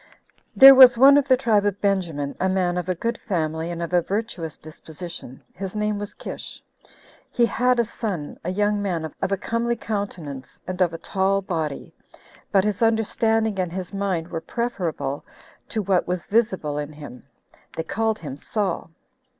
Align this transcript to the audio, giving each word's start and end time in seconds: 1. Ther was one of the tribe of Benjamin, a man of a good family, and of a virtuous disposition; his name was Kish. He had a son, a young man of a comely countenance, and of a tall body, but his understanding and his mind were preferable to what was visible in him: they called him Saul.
1. 0.55 0.61
Ther 0.61 0.73
was 0.73 0.97
one 0.97 1.15
of 1.15 1.27
the 1.27 1.37
tribe 1.37 1.63
of 1.63 1.79
Benjamin, 1.79 2.35
a 2.39 2.49
man 2.49 2.75
of 2.75 2.89
a 2.89 2.95
good 2.95 3.19
family, 3.19 3.69
and 3.69 3.83
of 3.83 3.93
a 3.93 4.01
virtuous 4.01 4.57
disposition; 4.57 5.43
his 5.53 5.75
name 5.75 5.99
was 5.99 6.15
Kish. 6.15 6.63
He 7.29 7.45
had 7.45 7.79
a 7.79 7.83
son, 7.83 8.39
a 8.43 8.49
young 8.49 8.81
man 8.81 9.05
of 9.21 9.31
a 9.31 9.37
comely 9.37 9.75
countenance, 9.75 10.59
and 10.65 10.81
of 10.81 10.91
a 10.91 10.97
tall 10.97 11.43
body, 11.43 11.93
but 12.51 12.63
his 12.63 12.81
understanding 12.81 13.59
and 13.59 13.71
his 13.71 13.93
mind 13.93 14.29
were 14.29 14.41
preferable 14.41 15.23
to 15.69 15.83
what 15.83 16.07
was 16.07 16.25
visible 16.25 16.79
in 16.79 16.93
him: 16.93 17.27
they 17.77 17.83
called 17.83 18.17
him 18.17 18.35
Saul. 18.37 18.89